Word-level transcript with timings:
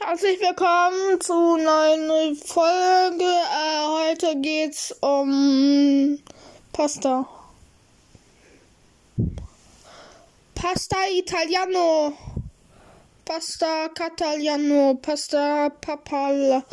Herzlich 0.00 0.40
willkommen 0.40 1.20
zu 1.20 1.54
einer 1.54 1.96
neuen 1.96 2.36
Folge. 2.36 3.24
Äh, 3.24 3.86
heute 3.88 4.40
geht's 4.40 4.92
um 5.00 6.20
Pasta. 6.72 7.28
Pasta 10.54 10.96
Italiano. 11.10 12.16
Pasta 13.24 13.88
Cataliano. 13.88 14.94
Pasta 15.02 15.68
Papal. 15.80 16.64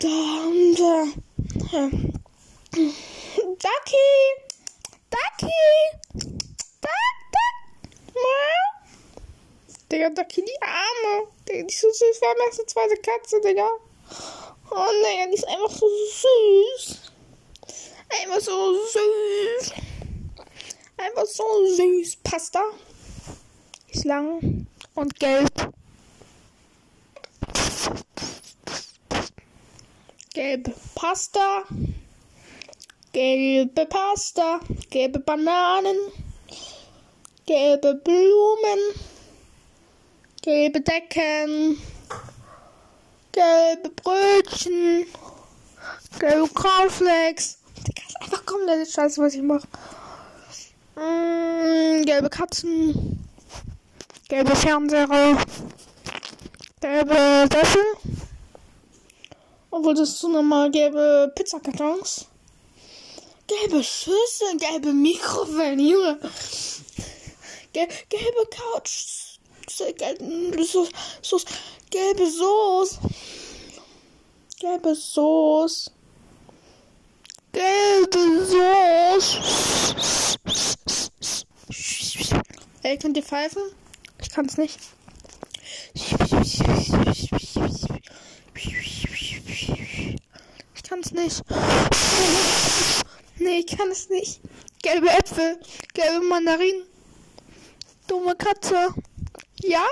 Da, 0.00 0.08
da. 0.76 1.04
Ducky! 3.56 4.10
Ducky! 5.10 5.99
Digga, 9.90 10.10
Ducky, 10.10 10.44
die 10.44 10.62
Arme. 10.62 11.26
Digga, 11.48 11.66
die 11.66 11.74
so 11.74 11.90
süß. 11.90 12.20
Haben 12.22 12.40
erst 12.46 12.60
eine 12.60 12.66
zweite 12.66 12.96
Katze, 12.96 13.40
Digga. 13.40 13.68
Oh, 14.70 14.86
Digga, 15.04 15.26
die 15.26 15.34
ist 15.34 15.48
einfach 15.48 15.70
so 15.70 15.86
süß. 15.88 17.00
Einfach 18.22 18.40
so 18.40 18.74
süß. 18.74 19.72
Einfach 20.96 21.26
so 21.26 21.44
süß. 21.76 22.16
Pasta. 22.22 22.62
Ist 23.90 24.04
lang 24.04 24.66
und 24.94 25.18
gelb. 25.18 25.48
Gelbe 30.32 30.72
Pasta. 30.94 31.64
Gelbe 33.12 33.86
Pasta. 33.86 34.60
Gelbe 34.90 35.18
Bananen. 35.18 35.98
Gelbe 37.46 37.94
Blumen. 37.96 38.78
Gelbe 40.42 40.80
Decken. 40.80 41.78
Gelbe 43.32 43.90
Brötchen. 43.90 45.06
Gelbe 46.18 46.48
Cornflakes. 46.54 47.58
Digga, 47.86 48.02
ist 48.08 48.22
einfach 48.22 48.46
komplett 48.46 48.90
scheiße, 48.90 49.20
was 49.20 49.34
ich 49.34 49.42
mache. 49.42 49.68
Mm, 50.96 52.04
gelbe 52.06 52.30
Katzen. 52.30 53.22
Gelbe 54.30 54.56
Fernseher. 54.56 55.36
Gelbe 56.80 57.48
Löffel. 57.52 57.84
Obwohl 59.70 59.94
das 59.94 60.18
so 60.18 60.28
normal 60.28 60.70
gelbe 60.70 61.30
Pizzakartons. 61.34 62.26
Gelbe 63.46 63.84
Schüsseln, 63.84 64.56
gelbe 64.58 64.94
Mikrowellen, 64.94 65.80
Junge. 65.80 66.18
Gel 67.74 67.88
gelbe 68.08 68.48
Couch. 68.50 69.19
Gelbe 69.78 70.64
Soße, 70.64 70.90
Soße, 71.22 71.46
gelbe 71.90 72.26
Soße. 72.30 72.98
Gelbe 74.58 74.94
Soße. 74.94 75.90
Gelbe 77.52 78.46
Soße. 78.46 79.38
Ey, 82.82 82.98
könnt 82.98 83.16
ihr 83.16 83.22
pfeifen? 83.22 83.62
Ich 84.20 84.30
kann's 84.30 84.56
nicht. 84.56 84.78
Ich 85.94 86.10
kann's 90.82 91.12
nicht. 91.12 91.42
Nee, 93.38 93.58
ich 93.60 93.66
kann 93.66 93.88
es 93.90 94.08
nicht. 94.08 94.40
Gelbe 94.82 95.08
Äpfel, 95.08 95.60
gelbe 95.94 96.26
Mandarinen. 96.26 96.86
Dumme 98.06 98.34
Katze. 98.34 98.94
Ja, 99.62 99.86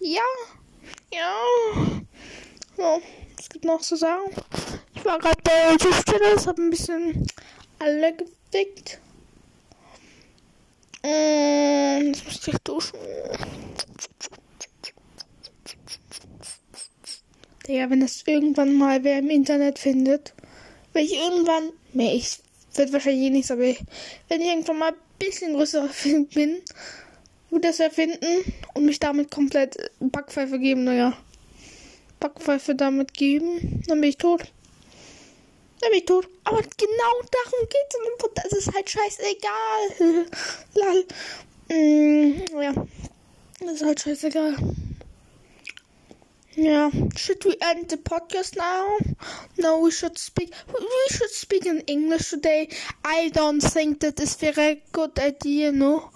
ja, 0.00 0.22
ja. 1.12 1.34
So, 2.76 3.02
was 3.36 3.48
gibt 3.48 3.64
noch 3.64 3.80
zu 3.80 3.96
sagen? 3.96 4.30
Ich 4.94 5.04
war 5.04 5.18
gerade 5.18 5.40
bei 5.42 5.76
Tischtennis, 5.76 6.46
hab 6.46 6.58
ein 6.58 6.70
bisschen 6.70 7.26
alle 7.78 8.14
gedickt. 8.14 9.00
Und 11.02 12.06
jetzt 12.06 12.24
muss 12.24 12.48
ich 12.48 12.58
duschen. 12.64 12.98
Digga, 17.66 17.90
wenn 17.90 18.00
das 18.00 18.22
irgendwann 18.26 18.74
mal 18.74 19.04
wer 19.04 19.18
im 19.18 19.28
Internet 19.28 19.78
findet, 19.78 20.32
wenn 20.94 21.04
ich 21.04 21.14
irgendwann, 21.14 21.72
nee, 21.92 22.16
ich 22.16 22.38
wird 22.74 22.92
wahrscheinlich 22.92 23.26
eh 23.26 23.30
nichts, 23.30 23.50
aber 23.50 23.62
ich, 23.62 23.80
wenn 24.28 24.40
ich 24.40 24.48
irgendwann 24.48 24.78
mal 24.78 24.92
ein 24.92 24.98
bisschen 25.18 25.52
größer 25.54 25.88
bin, 26.34 26.62
wird 27.50 27.64
das 27.64 27.80
erfinden 27.80 28.52
und 28.74 28.84
mich 28.84 29.00
damit 29.00 29.30
komplett 29.30 29.76
Backpfeife 30.00 30.58
geben, 30.58 30.84
naja. 30.84 31.16
Backpfeife 32.20 32.74
damit 32.74 33.14
geben, 33.14 33.82
dann 33.86 34.00
bin 34.00 34.10
ich 34.10 34.18
tot. 34.18 34.42
Dann 35.80 35.90
bin 35.90 36.00
ich 36.00 36.06
tot. 36.06 36.28
Aber 36.44 36.60
genau 36.60 37.22
darum 37.30 37.68
geht's 37.68 37.96
und 38.22 38.30
das 38.36 38.52
ist 38.52 38.74
halt 38.74 38.90
scheißegal. 38.90 40.26
Lal. 40.74 41.04
Mm, 41.68 42.60
ja. 42.60 42.74
Das 43.60 43.72
ist 43.72 43.84
halt 43.84 44.00
scheißegal. 44.00 44.56
Yeah. 46.56 46.90
Should 47.16 47.44
we 47.44 47.56
end 47.60 47.88
the 47.88 47.96
podcast 47.96 48.56
now? 48.56 48.98
No, 49.58 49.78
we 49.80 49.92
should 49.92 50.18
speak. 50.18 50.52
We 50.66 51.16
should 51.16 51.30
speak 51.30 51.66
in 51.66 51.80
English 51.86 52.30
today. 52.30 52.68
I 53.04 53.30
don't 53.32 53.60
think 53.60 54.00
that 54.00 54.18
is 54.18 54.34
very 54.34 54.82
good 54.90 55.16
idea, 55.20 55.70
no. 55.70 56.10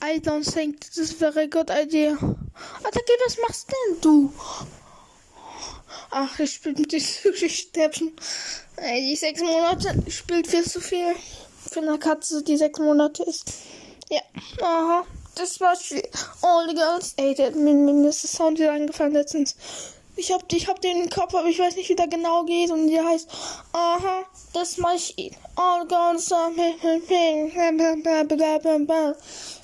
I 0.00 0.18
don't 0.20 0.44
think 0.44 0.80
that 0.80 0.96
is 0.96 1.12
very 1.12 1.48
good 1.48 1.70
idea. 1.70 2.12
Attacke, 2.12 3.14
was 3.24 3.36
machst 3.42 3.68
denn 3.68 4.00
du? 4.00 4.32
Ach, 6.10 6.38
ich 6.38 6.54
spiele 6.54 6.76
mit 6.76 6.92
Stäbchen. 7.50 8.12
Ey, 8.76 9.00
die 9.00 9.16
sechs 9.16 9.42
Monate 9.42 9.94
spielt 10.10 10.46
viel 10.46 10.64
zu 10.64 10.80
viel. 10.80 11.14
Für 11.70 11.80
eine 11.80 11.98
Katze, 11.98 12.42
die 12.42 12.56
sechs 12.56 12.78
Monate 12.78 13.24
ist. 13.24 13.52
Ja, 14.08 14.20
aha. 14.62 15.04
Das 15.34 15.60
war 15.60 15.76
All 16.42 16.68
the 16.68 16.74
girls. 16.74 17.14
Ey, 17.16 17.34
der, 17.34 17.50
mir, 17.52 17.74
mir 17.74 18.06
das 18.06 18.22
Sound 18.22 18.58
wieder 18.58 18.72
eingefallen 18.72 19.12
letztens. 19.12 19.56
Ich 20.18 20.32
hab, 20.32 20.52
ich 20.52 20.66
hab 20.66 20.80
den 20.80 21.08
Kopf, 21.10 21.32
aber 21.32 21.46
ich 21.46 21.60
weiß 21.60 21.76
nicht, 21.76 21.88
wie 21.88 21.94
der 21.94 22.08
genau 22.08 22.44
geht. 22.44 22.72
Und 22.72 22.88
der 22.88 23.04
heißt, 23.04 23.30
aha, 23.72 24.24
das 24.52 24.76
Machine. 24.76 25.30
All 25.54 25.82
the 25.82 25.88
girls 25.88 26.28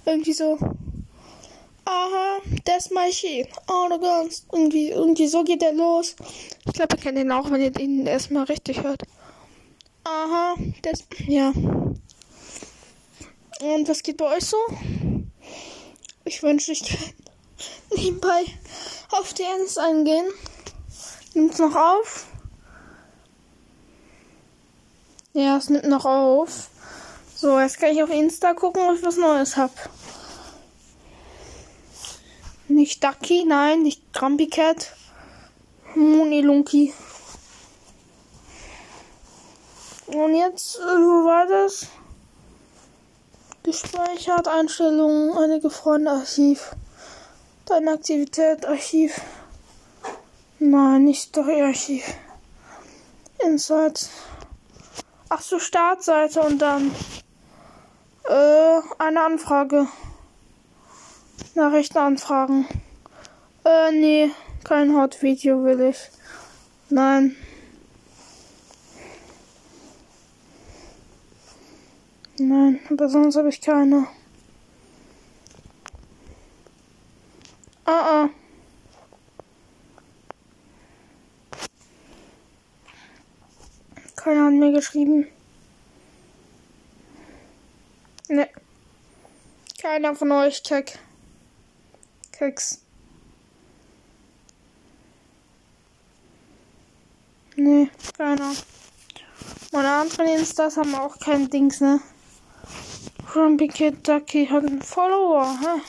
Irgendwie 0.07 0.33
so. 0.33 0.57
Aha, 1.85 2.39
das 2.65 2.91
Machine. 2.91 3.49
All 3.67 3.91
the 3.91 3.99
girls. 3.99 4.47
Irgendwie, 4.53 4.91
irgendwie 4.91 5.27
so 5.27 5.43
geht 5.43 5.61
der 5.61 5.73
los. 5.73 6.15
Ich 6.67 6.75
glaube, 6.75 6.95
ihr 6.97 7.03
kennt 7.03 7.19
den 7.19 7.33
auch, 7.33 7.51
wenn 7.51 7.61
ihr 7.61 7.77
ihn 7.81 8.07
erstmal 8.07 8.45
richtig 8.45 8.85
hört. 8.85 9.03
Aha, 10.05 10.55
das, 10.83 11.03
ja. 11.27 11.53
Und 13.61 13.89
was 13.89 14.05
geht 14.05 14.19
bei 14.19 14.37
euch 14.37 14.47
so? 14.47 14.59
Ich 16.25 16.45
wünsche, 16.45 16.71
ich 16.71 16.85
nebenbei 17.97 18.45
auf 19.11 19.33
DNS 19.35 19.79
eingehen. 19.79 20.27
Nimmt's 21.35 21.59
noch 21.59 21.75
auf? 21.75 22.27
Ja, 25.33 25.57
es 25.57 25.69
nimmt 25.69 25.89
noch 25.89 26.05
auf. 26.05 26.71
So, 27.35 27.59
jetzt 27.59 27.81
kann 27.81 27.91
ich 27.91 28.03
auf 28.03 28.11
Insta 28.11 28.55
gucken, 28.55 28.83
ob 28.89 28.97
ich 28.97 29.05
was 29.05 29.17
Neues 29.17 29.57
hab. 29.57 29.73
Nicht 32.69 33.03
Ducky, 33.03 33.45
nein, 33.45 33.83
nicht 33.83 34.13
Grumpy 34.13 34.47
Cat. 34.47 34.93
Monilunki. 35.95 36.95
Und 40.07 40.35
jetzt, 40.35 40.77
äh, 40.77 40.81
wo 40.81 41.27
war 41.27 41.47
das? 41.47 41.87
Gespeichert, 43.63 44.47
Einstellungen, 44.47 45.37
einige 45.37 45.71
Freunde, 45.71 46.11
Archiv. 46.11 46.77
Deine 47.67 47.93
Aktivität, 47.93 48.67
Archiv. 48.67 49.21
Nein, 50.59 51.05
nicht 51.05 51.23
Story-Archiv. 51.23 52.05
Insights. 53.39 54.11
Ach 55.31 55.41
so, 55.41 55.59
Startseite 55.59 56.43
und 56.43 56.59
dann 56.59 56.91
äh, 58.29 58.81
eine 58.99 59.25
Anfrage. 59.25 59.89
Nachrichten 61.55 61.99
anfragen. 61.99 62.67
Äh, 63.65 63.93
nee, 63.93 64.31
kein 64.63 64.95
Hot-Video 64.95 65.65
will 65.65 65.81
ich. 65.81 66.11
Nein. 66.91 67.35
Nein, 72.39 72.81
aber 72.91 73.09
sonst 73.09 73.37
habe 73.37 73.49
ich 73.49 73.61
keine. 73.63 74.07
Ah, 77.87 78.25
ah. 78.25 78.31
Keiner 84.17 84.47
hat 84.47 84.53
mir 84.55 84.73
geschrieben. 84.73 85.27
Ne. 88.29 88.49
Keiner 89.81 90.15
von 90.15 90.33
euch, 90.33 90.63
Keck. 90.63 90.99
Keks. 92.33 92.81
Nee, 97.57 97.91
keiner. 98.17 98.55
Meine 99.73 99.93
anderen 99.93 100.29
Instas 100.29 100.77
haben 100.79 100.95
auch 100.95 101.19
kein 101.19 101.51
Dings, 101.51 101.81
ne? 101.81 102.01
Grumpy 103.31 103.69
Kid 103.69 104.09
Ducky 104.09 104.47
hat 104.47 104.65
einen 104.65 104.81
Follower, 104.81 105.59
hä? 105.61 105.81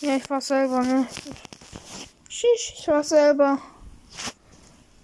Ja, 0.00 0.16
ich 0.16 0.30
war 0.30 0.40
selber, 0.40 0.80
ne? 0.80 1.06
Schisch, 2.26 2.74
ich 2.78 2.88
war 2.88 3.04
selber. 3.04 3.60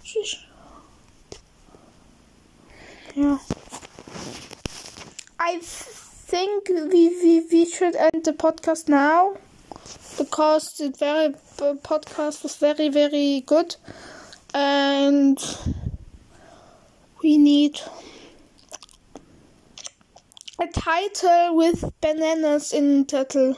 Schisch. 0.02 0.48
Ja. 3.14 3.38
I 5.38 5.60
think 5.60 6.68
we, 6.68 7.10
we, 7.22 7.44
we 7.50 7.66
should 7.66 7.94
end 7.94 8.24
the 8.24 8.32
podcast 8.32 8.88
now 8.88 9.36
because 10.16 10.78
the 10.78 10.90
very 10.98 11.34
podcast 11.82 12.42
was 12.42 12.56
very 12.56 12.88
very 12.88 13.42
good 13.46 13.76
and 14.54 15.38
we 17.22 17.36
need 17.36 17.78
a 20.58 20.66
title 20.68 21.54
with 21.54 21.84
bananas 22.00 22.72
in 22.72 23.04
title. 23.04 23.56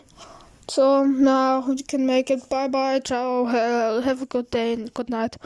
So 0.69 1.05
now 1.05 1.67
you 1.69 1.83
can 1.85 2.07
make 2.07 2.31
it. 2.31 2.49
Bye 2.49 2.69
bye, 2.69 3.01
ciao, 3.01 3.45
have 3.47 4.23
a 4.23 4.27
good 4.27 4.51
day 4.51 4.75
and 4.75 4.93
good 4.95 5.11
night. 5.11 5.37